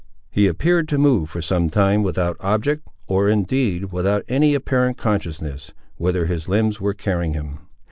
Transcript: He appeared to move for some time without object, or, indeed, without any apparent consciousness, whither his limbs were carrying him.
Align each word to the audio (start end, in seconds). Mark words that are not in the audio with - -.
He 0.31 0.47
appeared 0.47 0.87
to 0.87 0.97
move 0.97 1.29
for 1.29 1.43
some 1.43 1.69
time 1.69 2.01
without 2.01 2.35
object, 2.39 2.87
or, 3.05 3.29
indeed, 3.29 3.91
without 3.91 4.23
any 4.27 4.55
apparent 4.55 4.97
consciousness, 4.97 5.73
whither 5.97 6.25
his 6.25 6.47
limbs 6.47 6.81
were 6.81 6.95
carrying 6.95 7.33
him. 7.33 7.59